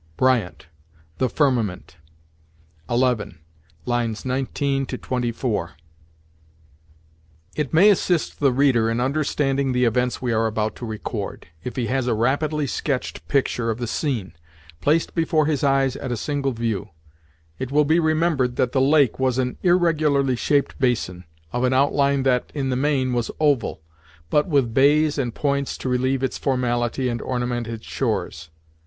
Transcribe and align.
Bryant, 0.17 0.65
"The 1.19 1.29
Firmament," 1.29 1.97
11.19 2.89 4.87
24 4.99 5.71
It 7.55 7.71
may 7.71 7.89
assist 7.91 8.39
the 8.39 8.51
reader 8.51 8.89
in 8.89 8.99
understanding 8.99 9.73
the 9.73 9.85
events 9.85 10.19
we 10.19 10.33
are 10.33 10.47
about 10.47 10.75
to 10.77 10.87
record, 10.87 11.49
if 11.63 11.75
he 11.75 11.85
has 11.85 12.07
a 12.07 12.15
rapidly 12.15 12.65
sketched 12.65 13.27
picture 13.27 13.69
of 13.69 13.77
the 13.77 13.85
scene, 13.85 14.33
placed 14.79 15.13
before 15.13 15.45
his 15.45 15.63
eyes 15.63 15.95
at 15.95 16.11
a 16.11 16.17
single 16.17 16.53
view. 16.53 16.89
It 17.59 17.71
will 17.71 17.85
be 17.85 17.99
remembered 17.99 18.55
that 18.55 18.71
the 18.71 18.81
lake 18.81 19.19
was 19.19 19.37
an 19.37 19.59
irregularly 19.61 20.35
shaped 20.35 20.79
basin, 20.79 21.25
of 21.53 21.63
an 21.63 21.73
outline 21.73 22.23
that, 22.23 22.51
in 22.55 22.71
the 22.71 22.75
main, 22.75 23.13
was 23.13 23.29
oval, 23.39 23.83
but 24.31 24.47
with 24.47 24.73
bays 24.73 25.19
and 25.19 25.35
points 25.35 25.77
to 25.77 25.87
relieve 25.89 26.23
its 26.23 26.39
formality 26.39 27.07
and 27.07 27.21
ornament 27.21 27.67
its 27.67 27.85
shores. 27.85 28.49